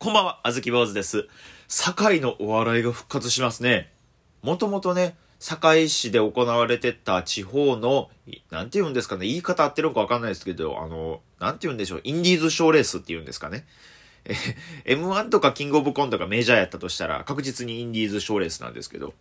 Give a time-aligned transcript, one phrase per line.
[0.00, 1.26] こんばんは、あずき坊主です。
[1.66, 3.90] 堺のお笑いが復活しますね。
[4.42, 8.08] もともとね、堺市で行われてた地方の、
[8.52, 13.66] なんて言うんですかね、言い方合ってるのかわかんないですけど、あの、なんて言うんでしょう、インディーズ賞レースって言うんですかね。
[14.84, 19.14] え、M1 とかキングオブコントがメジャーやったとしたら、確実にインディーズ賞レースなんですけど、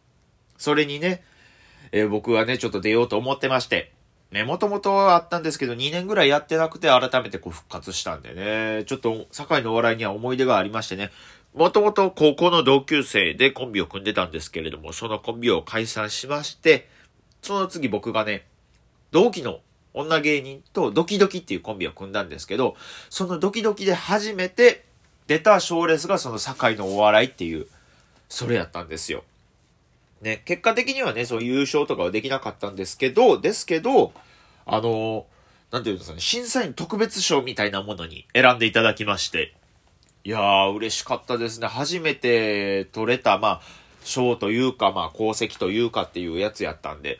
[0.60, 1.24] それにね、
[1.92, 3.94] え僕はね、ちょっと出ようと思ってまして、
[4.32, 11.12] ね、もともとあったんですけど、2年ぐらいやってなくて、改めてこう復活したんでね、ちょっと、堺のお笑いには思い出がありましてね、
[11.54, 16.90] もともと高校の同級生でコンビを組んでたんですけれども、そのコンビを解散しまして、
[17.42, 18.46] その次僕がね、
[19.12, 19.62] 同期の
[19.94, 22.76] 女芸人とドキドキっていうコンビを組んだんですけど、
[23.10, 24.86] そのドキドキで初めて
[25.28, 27.66] 出た賞レースがその堺のお笑いっていう、
[28.30, 29.24] それやったんですよ。
[30.22, 34.14] ね、結果的にはね、その優勝とかはできなかったんですけど、ですけど、
[34.66, 35.26] あの、
[35.72, 39.54] なんていうんですかね、審査員特別賞みたいなものに選んでいただきまして、
[40.24, 41.68] いやー、嬉しかったですね。
[41.68, 43.62] 初めて取れた、まあ、
[44.04, 47.20] 賞というか、まあ、功績というかっていうやつやったんで、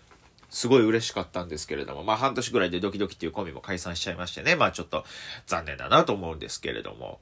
[0.50, 5.06] すごい嬉しかったんですけれども、まあ、半年ぐらいでドキドキっていうコンビも解散しちゃいましてね、まあ、ちょっと
[5.46, 7.20] 残念だなと思うんですけれども、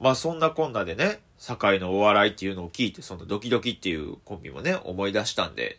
[0.00, 5.78] まあそんなこんなでね、堺のお笑いっていうのを聞いて、そのドキドキっていうコンビもね、思い出したんで、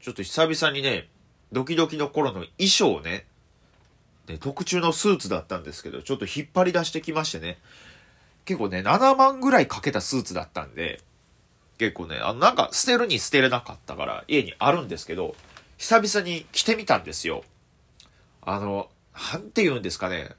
[0.00, 1.08] ちょっと久々にね、
[1.52, 3.26] ドキドキの頃の衣装をね、
[4.26, 7.58] で特注のスーツだったんですけど、ちょっと引っ張り出してきましてね、
[8.44, 11.00] 結構ね、7万ぐらいかけたスーツだったんで、
[11.78, 15.34] 結構ね、あのなんか捨てるに捨てれなかったから家にあるんですけど、
[15.78, 17.42] 久々に着てみたんですよ。
[18.42, 18.88] あの、
[19.32, 20.30] なんて言うんですかね。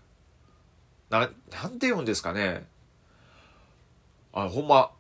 [1.10, 2.66] な、なんて言うんですかね。
[4.34, 4.92] あ、ほんま、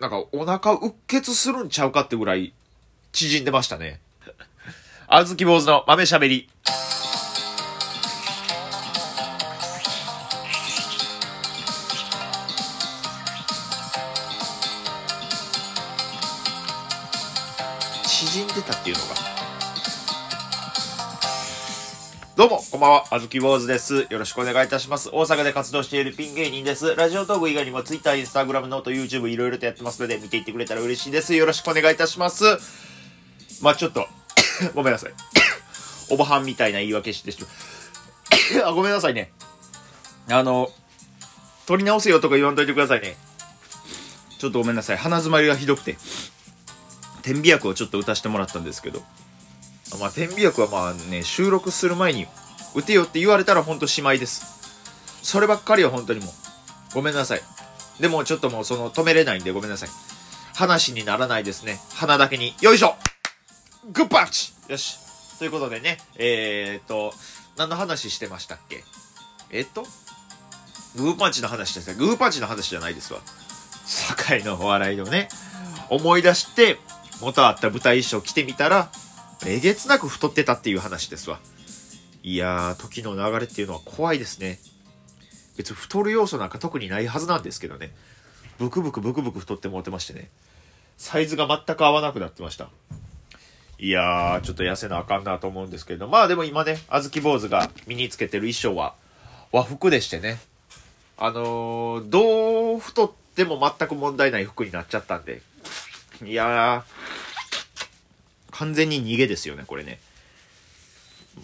[0.00, 2.52] なんかお腹うっ血するんちゃうかってぐらい
[3.12, 4.00] 縮んでましたね。
[5.06, 6.50] あずき坊主の豆しゃべり。
[22.84, 24.06] ばんは、あずき坊主です。
[24.10, 25.08] よろしくお願いいたします。
[25.10, 26.94] 大阪で活動しているピン芸人です。
[26.94, 31.34] ラジオトーク以外にも Twitter、Instagram、ノート、YouTube いろいろとやってますので、見ていってくれたら嬉しいです。
[31.34, 32.44] よろしくお願いいたします。
[33.62, 34.06] まあちょっと、
[34.74, 35.12] ごめんなさい。
[36.12, 37.48] おばはんみたいな言い訳してしま。
[38.68, 39.32] あ、ごめんなさいね。
[40.28, 40.70] あの、
[41.64, 43.16] 取り直せよとか言わんといてくださいね。
[44.38, 44.98] ちょっとごめんなさい。
[44.98, 45.96] 鼻詰まりがひどくて。
[47.22, 49.02] 天秤薬をちょっと打たしてもらったんですけど。
[49.98, 52.26] まあ、天秤薬はまあね、収録する前に
[52.74, 54.42] 打てよって言われたらほんとしまいです。
[55.22, 56.30] そればっかりは本当にもう、
[56.94, 57.42] ごめんなさい。
[58.00, 59.88] でもちょっともうその止めれないんでごめんなさい。
[60.54, 61.80] 話にならないですね。
[61.94, 62.54] 鼻だけに。
[62.60, 62.96] よいしょ
[63.92, 64.98] グッパンチよし。
[65.38, 67.12] ということでね、えー、っと、
[67.56, 68.84] 何の話してましたっけ？
[69.50, 69.86] えっと？
[70.96, 71.94] グーパンチの話ですね。
[71.94, 73.20] グーパンチの話じゃないですわ。
[74.16, 75.28] 堺のお笑いをね、
[75.90, 76.78] 思い出して、
[77.20, 78.90] 元あった舞台衣装着てみたら、
[79.46, 81.38] えげつなく太ってたっていう話ですわ。
[82.22, 84.58] いやー、時の流れっていうのは怖いですね。
[85.56, 87.92] 別に太る要素なんか特にないはずなんですけどね。
[88.58, 90.30] ブクブクブクブク太ってもうてましてね。
[90.96, 92.70] サイズが全く合わなくなってました。
[93.78, 98.94] いやー、ちょっと痩せなあかんなと思うんですけど、まあでも今ね、あずき坊主が身につけてる衣装は
[99.52, 100.38] 和服でしてね。
[101.16, 105.42] あのー、どう太っても全く問題ない服になっちゃったんで。
[106.24, 107.03] いやー、
[108.54, 109.98] 完全に逃げですよね、これね。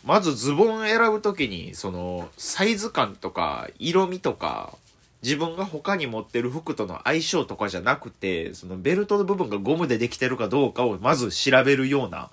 [0.05, 4.77] まずズボン選ぶときに、その、サイズ感とか、色味とか、
[5.23, 12.31] 自分が他に持ってる服との相性とかじゃなくて、そのベルトの部分がゴムでできてるかどうかをまず調べるような、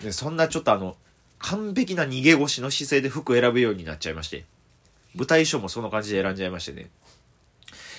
[0.00, 0.94] でそんなちょっとあの、
[1.38, 4.44] 完璧な逃げ腰の姿勢で服選ぶようになっちゃいまして。
[5.14, 6.90] 舞台衣装もその感じで選んじゃいましてね。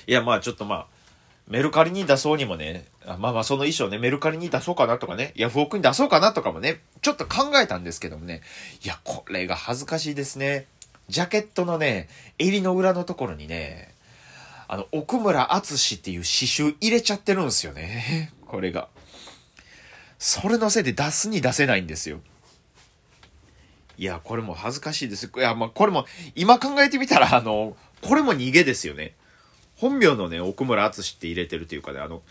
[0.06, 0.88] いや、まあちょっとまあ、
[1.48, 8.42] メルカリに出そうにもね、まあまあその衣装ね、メルカリに出そうかなとかね、ヤフオクに出そうかなとかもね、ちょっと考えたんですけどもね、
[8.84, 10.68] いや、これが恥ずかしいですね。
[11.08, 13.96] ジャケットのね、襟の裏のところにね、
[14.68, 18.34] あの、奥村敦っていう刺繍入れちゃってるんですよね。
[18.46, 18.90] これが。
[20.20, 22.20] それのせいで出すに出せないんですよ。
[23.98, 25.32] いや、これも恥ずかしいです。
[25.34, 26.06] いや、まあ、これも、
[26.36, 29.16] 今考えてみたら、あの、これも逃げですよね。
[29.78, 32.22] 本名のね、奥村敦って入れてるというかね、あの、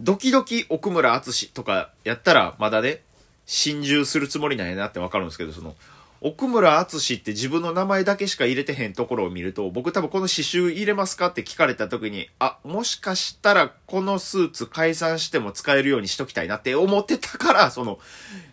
[0.00, 3.02] ドキドキ奥村敦とかやったら、まだね、
[3.46, 5.74] 心中するつもりなんやなってわかるんですけど、その、
[6.20, 17.98] 奥村敦って自分の名前だけしか入れてへんところを見ると、僕多分この刺繍入れますかって聞かれた時に、あ、もしかしたらこのスーツ解散しても使えるようにしときたいなって思ってたから、その、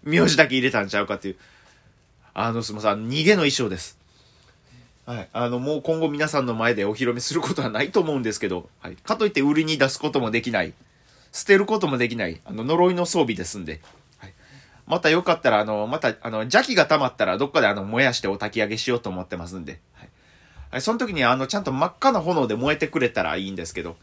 [0.03, 1.37] 名字だけ入れたんちゃうかっていう。
[2.33, 3.97] あの、すみません、逃げの衣装です。
[5.05, 5.29] はい。
[5.33, 8.95] あの、もう今後皆さんの前でお披露目することはないと思うんですけど、はい。
[8.95, 10.73] かといって売りに出すこともできない。
[11.31, 12.41] 捨てることもできない。
[12.45, 13.81] あの、呪いの装備ですんで。
[14.17, 14.33] はい。
[14.87, 19.79] またよかったら、あの、また、あの、邪気が溜まったら、どっかであの、燃やしてお焚き上げしようと思ってますんで。
[19.93, 20.09] はい。
[20.71, 23.97] はい、その時に、あの、ちゃんと真っ赤な炎で燃えてくれたらいいんですけど、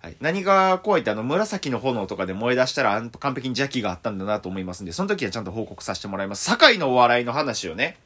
[0.00, 0.16] はい。
[0.20, 6.48] 何が怖いって、あの、紫の炎とかで燃え出したら、完璧に邪気があったんだなと思いますんで、その時はちゃんと報告させてもらいます。
[6.48, 7.98] 堺のお笑いの話をね、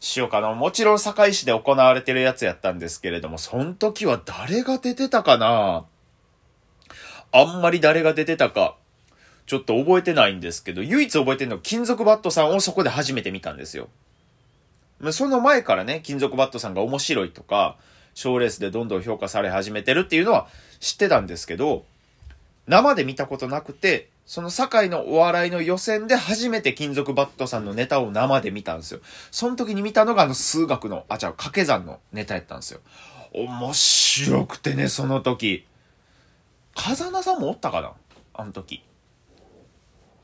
[0.00, 0.52] しようかな。
[0.52, 5.84] もちろん堺市で行われてるやつやったんですけれども、その時は誰が出てたかな？
[7.32, 8.76] あんまり誰が出てたか、
[9.46, 13.88] ちょっと覚えてないんですけど、唯一覚えてるのは金属バットさんをそこで初めて見たんですよ。
[15.12, 17.76] その前からね、金属バットさんが面白いとか、
[18.14, 20.48] 賞レースでどんどん評価され始めてるっていうのは
[20.80, 21.84] 知ってたんですけど、
[22.66, 29.00] 生で見たことなくて、その堺のお笑いの予選で初めて金属バットさんのネタを生で見たんですよ。
[29.30, 32.80] その時に見たのがあの数学の、あ、じゃあ掛け算のネタやったんですよ。
[33.32, 35.64] 面白くてね、その時。
[36.74, 37.92] 風間さんもおったかな？
[38.34, 38.82] あの時。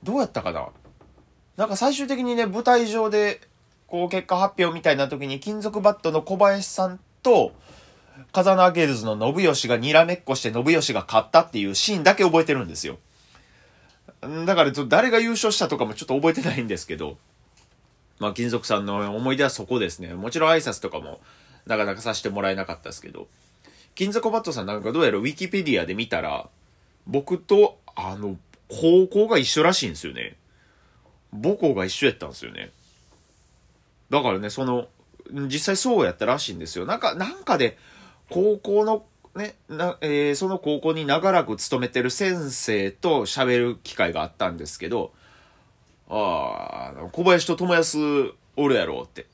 [0.02, 0.69] どうやったかな？
[1.56, 3.40] なんか最終的にね、舞台上で、
[3.87, 7.52] こう結果発表みたいな時に金属バットの小林さんと、
[8.32, 12.98] 風間ゲルズの信義がにらめっこして信義が勝ったっていうシーンだけ覚えてるんですよ。
[14.46, 17.19] だから、誰が優勝したとかもちょっと覚えてないんですけど、
[18.19, 20.14] まあ、金属さんの思い出はそこですね。
[20.14, 21.20] もちろん挨拶とかも、
[21.66, 23.28] なかなかさせてもらえなかったですけど、
[23.94, 26.49] 金属バットさんなんかどうやらウィキペディアで見たら、
[27.06, 28.37] 僕と、あの、
[28.69, 30.37] 高校が一緒らしいんですよね。
[31.32, 32.70] 母校が一緒やったんですよね。
[34.10, 34.88] だからね、その、
[35.31, 36.87] 実際そうやったらしいんですよ。
[36.87, 37.78] なんか、なんかで、
[38.31, 45.12] 高校のね、な、えー、その高校に長らく勤めてる先生と喋る機会があったんですけど、
[46.08, 47.99] ああ、小林と友安
[48.56, 49.31] おるやろって、って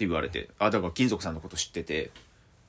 [0.00, 2.10] 言われて、あ、だから金属さんのこと知ってて、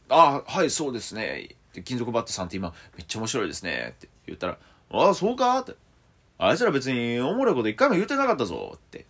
[0.09, 1.55] ああ、はい、そうですね。
[1.85, 3.93] 金属バットさんって今めっちゃ面白いですね。
[3.95, 4.57] って言ったら、
[4.91, 5.59] ああ、そうか？
[5.59, 5.73] って。
[6.39, 8.73] あいつら別におもろいこと一回も言うてなかったぞ。
[8.75, 9.05] って。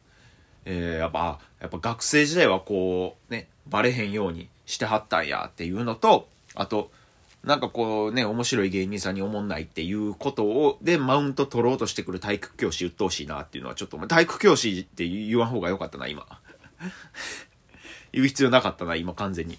[0.66, 6.92] えー、やっぱ、やっぱ学生時代はこう、ね、バレへんようにしてはったんやっていうのと、あと、
[7.44, 16.26] なんかこうね、面白い芸人さんに思んないっていうことを、で、マウント取ろうとしてくる体育教師鬱陶しいなっていうのはちょっと、体育教師って言わん方がよかったな、今。
[18.12, 19.58] 言う必要なかったな、今完全に。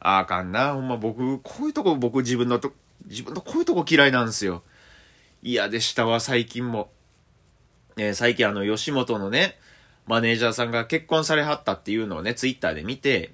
[0.00, 2.72] あかんな、ほんま僕、こういうとこ僕自分のと、
[3.06, 4.62] 自分のこういうとこ嫌いなんですよ。
[5.42, 6.90] 嫌でしたわ、最近も。
[7.96, 9.58] え、最近あの、吉本のね、
[10.06, 13.32] マネージャーさんが結婚されはったっていうのをね、ツイッターで見て、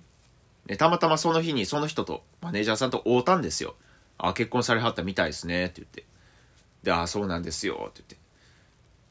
[0.67, 3.75] で、たまたまその日にその人と、マネージャーさんと会うたんですよ。
[4.19, 6.05] あ、結婚されはったみたいですね、って言って。
[6.83, 8.21] で、あ、そうなんですよ、って言っ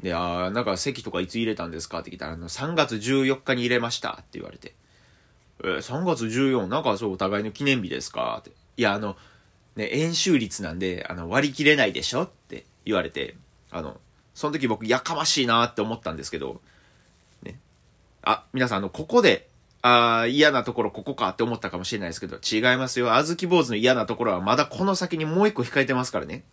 [0.02, 0.10] て。
[0.10, 2.00] で、あ、なんか席とかいつ入れたんですか？
[2.00, 4.74] って聞いたら、あの、3月14日に入れましたって言われて。
[5.64, 8.38] えー、3月14、なんかそうお互いの記念日ですか？
[8.40, 8.52] って。
[8.78, 9.16] いや、あの、
[9.76, 12.24] ね、演習率なんで、あの、割り切れないでしょ？
[12.24, 13.36] って言われて、
[13.72, 14.00] あの、
[14.34, 16.60] その時僕、やかましいなって思ったんですけど、
[17.44, 17.60] ね。
[18.24, 19.48] あ、皆さん、あの、ここで、
[19.84, 23.14] ああ、嫌なところここかって思ったかもしれないですけど、違いますよ。
[23.14, 26.44] あずき坊主の嫌なところはまだこの先にもう一個控えてますからね。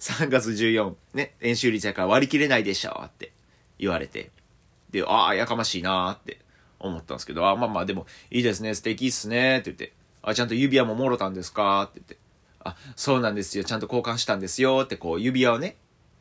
[0.00, 3.32] 3月14、ね、演習率やから割り切れないでしょって。
[3.78, 4.30] 言われて。
[4.90, 6.38] で、ああ、やかましいなーって
[6.78, 9.92] 思ったんですけど、あまあまあでも、いいですね、素敵っすねって言って、
[10.22, 12.18] あ、ちゃんと指輪ももろたんですかって言って、
[12.62, 15.76] あ、そうなんですよ、ちゃんと交換したんですよってこう指輪をね、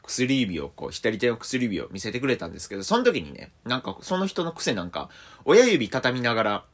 [0.10, 5.10] 薬指を、こう、左手の薬指を見せてくれたんですけど、その時にね、なんか、その人の癖なんか、
[5.46, 6.66] 親指畳みながら、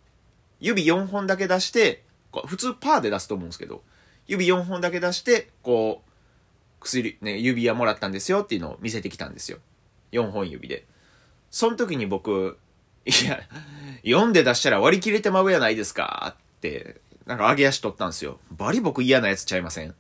[0.62, 3.84] 指4本だけ出して、こう普通パーで出すと思うんですけど、
[4.26, 6.10] 指4本だけ出して、こう、
[6.80, 9.58] 薬、ね、指輪もらったんですよっていうのを見せてきたんですよ。
[10.14, 10.86] 4本指で。
[11.52, 12.58] その時に僕、
[13.06, 13.42] いや、
[14.04, 18.40] 4で出したら割り切れてまうやないですかって、なんか上げ足取ったんですよ。
[18.52, 19.94] バリ僕嫌なやつちゃいません？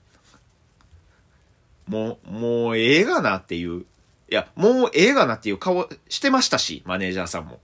[1.88, 3.82] もう、もうええがなっていう。
[3.82, 3.86] い
[4.30, 7.60] や、もうええがなっていう顔してましたし、マネージャーさんも。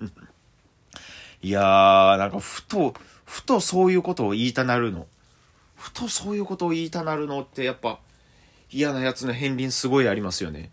[1.42, 5.06] いやー、なんかふと、ふとそういうことを言いたなるの。
[5.76, 7.98] ふとそういうことを言いたなるのってやっぱ
[8.70, 10.70] 嫌なやつの片鱗すごいありますよね。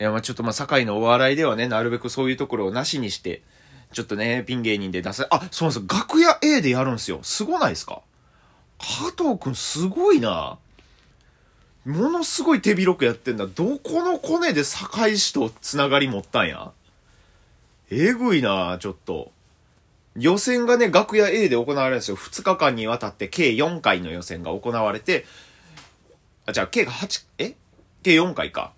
[0.00, 3.42] いや、まあちょっとまあ堺のお笑いではね、なるべくそういうところをなしにして、
[3.92, 7.20] ちょっとね、ピン芸人で出せ、あ、そうなんです楽屋 A でやるんですよ。
[7.22, 8.02] すごないですか？
[8.78, 10.58] 加藤くんすごいな。
[11.84, 13.46] ものすごい手広くやってんだ。
[13.46, 16.72] どこのコネで堺市とつながり持ったんや？
[17.90, 19.32] えぐいなちょっと。
[20.16, 22.16] 予選がね、楽屋 A で行われるんですよ。
[22.16, 25.24] 2日間にわたって計4回の予選が行われて、
[26.46, 27.54] あ、じゃあ計が8、え？
[28.02, 28.72] 計4回か。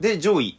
[0.00, 0.58] で、上位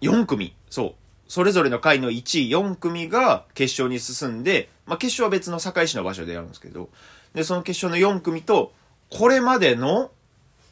[0.00, 0.54] 4組。
[0.70, 0.94] そう。
[1.28, 6.88] それぞれの回の1位4組が決勝に進んで、まあ、決勝は別の堺市の場所でやるんですけど、
[7.34, 8.72] で、その決勝の4組と、
[9.10, 10.10] これまでの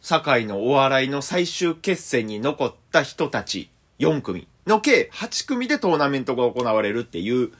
[0.03, 7.51] 堺のお笑いの最終決戦に残った人たち4組の計8組でトーナメントが行われるっていう、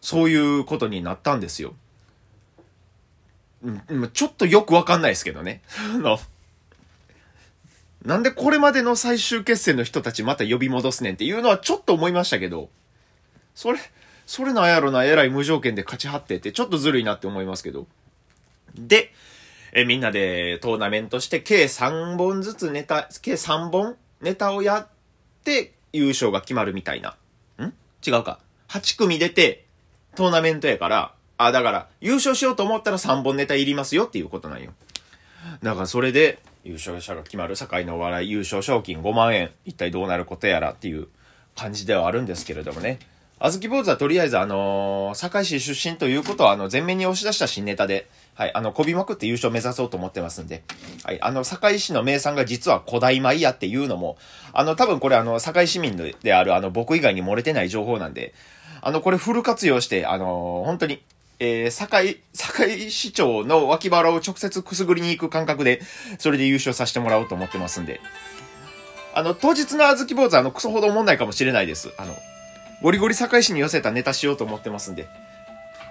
[0.00, 1.74] そういうことになったんですよ。
[4.12, 5.62] ちょっとよくわかんないですけどね。
[5.94, 6.20] あの、
[8.04, 12.70] なんでこれまでの最終決戦の人たちまた呼び戻すねんっていうのはちょっと思いましたけど、
[13.54, 13.78] それ、
[14.26, 17.86] それなんやろな、えらい無条件で勝ち張ってってちょっとずるいなって思いますけど。
[18.76, 19.12] で、
[19.72, 24.88] えみんなでトーナメントして計3本ずつネタ、計3本ネタをやっ
[25.44, 27.16] て優勝が決まるみたいな。
[27.60, 27.72] ん？
[28.06, 28.38] 違うか。
[28.68, 29.64] 8組出て
[30.14, 34.72] トーナメントやから、あ、だから優勝しようと思ったら3本ネタいりますよっていうことなんよ。
[35.62, 39.50] だからそれで優勝者が決まる堺のお笑い優勝賞金5万円。
[39.64, 41.08] 一体どうなることやらっていう
[41.56, 42.98] 感じではあるんですけれどもね。
[43.40, 48.08] あずき坊主はとりあえずあのー、堺市出身ということはあの前面に押し出した新ネタで、
[48.38, 50.62] はい、あの、こびまくって優勝目指そうと思ってますんで、
[51.02, 54.16] はい、あの、堺市の名産が実は古代米屋っていうのも、
[54.52, 58.34] あの、多分これあの、堺市民であるあの、僕以外に漏れてない情報なんで、
[58.80, 61.02] あの、これフル活用して、あのー、本当に、
[61.40, 65.80] えー、堺、堺市長の脇腹を直接くすぐりに行く感覚で、
[66.20, 68.00] それで優勝させてもらおうと思ってますんで、
[69.14, 71.90] あの、当日のあずき坊主あの、クソほど思んないかもしれないです。
[71.98, 72.14] あの、
[72.84, 75.08] ゴリゴリ堺市に寄せたネタしようと思ってますんで。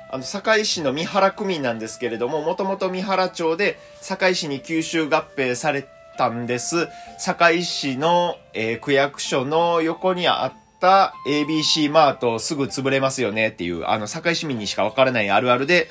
[0.10, 5.88] あの、堺市の三原区民なんですけれども、もともと三原町で堺市に吸収合併され
[6.18, 6.88] たんです。
[7.20, 15.90] 堺市の、えー、区役所の横にあった ABC マートすぐ潰れますよねっていう、あの、堺市民にしかわからないあるあるで、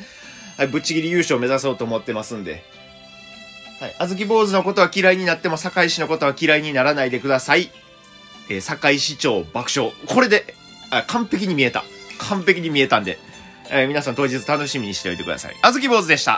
[0.57, 2.65] はい、ぶっちぎり優勝を目指そうと思ってますんで。
[3.81, 3.95] はい。
[3.99, 7.71] あずき坊主のことは嫌いになっても堺市のことは嫌いにならないでください。
[8.49, 9.93] えー、堺市長爆笑。
[10.07, 10.55] これで、
[10.91, 11.85] あ、完璧に見えた。
[12.19, 13.19] 完璧に見えたんで。
[13.71, 15.57] えー、皆さん当日楽しみにしておいてください。
[15.63, 16.35] あずき坊主でした。